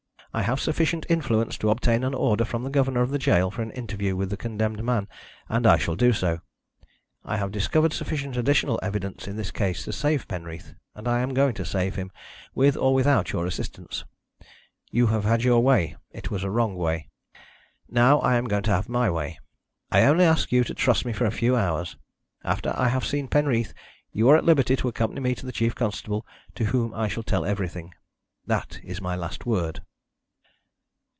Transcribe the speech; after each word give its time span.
I 0.33 0.43
have 0.43 0.61
sufficient 0.61 1.05
influence 1.09 1.57
to 1.57 1.69
obtain 1.69 2.05
an 2.05 2.13
order 2.13 2.45
from 2.45 2.63
the 2.63 2.69
governor 2.69 3.01
of 3.01 3.09
the 3.11 3.19
gaol 3.19 3.51
for 3.51 3.63
an 3.63 3.71
interview 3.71 4.15
with 4.15 4.29
the 4.29 4.37
condemned 4.37 4.81
man, 4.81 5.09
and 5.49 5.67
I 5.67 5.77
shall 5.77 5.97
do 5.97 6.13
so. 6.13 6.39
I 7.25 7.35
have 7.35 7.51
discovered 7.51 7.91
sufficient 7.91 8.37
additional 8.37 8.79
evidence 8.81 9.27
in 9.27 9.35
this 9.35 9.51
case 9.51 9.83
to 9.83 9.91
save 9.91 10.29
Penreath, 10.29 10.73
and 10.95 11.05
I 11.05 11.19
am 11.19 11.33
going 11.33 11.53
to 11.55 11.65
save 11.65 11.95
him, 11.95 12.13
with 12.55 12.77
or 12.77 12.93
without 12.93 13.33
your 13.33 13.45
assistance. 13.45 14.05
You 14.89 15.07
have 15.07 15.25
had 15.25 15.43
your 15.43 15.59
way 15.59 15.97
it 16.11 16.31
was 16.31 16.45
a 16.45 16.49
wrong 16.49 16.77
way. 16.77 17.09
Now 17.89 18.19
I 18.21 18.37
am 18.37 18.45
going 18.45 18.63
to 18.63 18.71
have 18.73 18.87
my 18.87 19.09
way. 19.09 19.37
I 19.91 20.03
only 20.05 20.23
ask 20.23 20.49
you 20.49 20.63
to 20.63 20.73
trust 20.73 21.03
me 21.03 21.11
for 21.11 21.25
a 21.25 21.29
few 21.31 21.57
hours. 21.57 21.97
After 22.45 22.71
I 22.77 22.87
have 22.87 23.05
seen 23.05 23.27
Penreath 23.27 23.73
you 24.13 24.29
are 24.29 24.37
at 24.37 24.45
liberty 24.45 24.77
to 24.77 24.87
accompany 24.87 25.19
me 25.19 25.35
to 25.35 25.45
the 25.45 25.51
chief 25.51 25.75
constable, 25.75 26.25
to 26.55 26.63
whom 26.67 26.93
I 26.93 27.09
shall 27.09 27.23
tell 27.23 27.43
everything. 27.43 27.93
That 28.45 28.79
is 28.85 29.01
my 29.01 29.13
last 29.17 29.45
word." 29.45 29.81